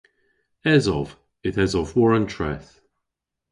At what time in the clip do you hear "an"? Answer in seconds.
2.17-2.25